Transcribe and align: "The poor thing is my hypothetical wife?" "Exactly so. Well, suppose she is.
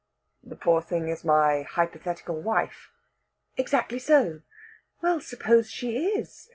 "The 0.43 0.55
poor 0.55 0.81
thing 0.81 1.09
is 1.09 1.23
my 1.23 1.61
hypothetical 1.61 2.41
wife?" 2.41 2.89
"Exactly 3.55 3.99
so. 3.99 4.41
Well, 5.03 5.21
suppose 5.21 5.69
she 5.69 5.95
is. 6.07 6.49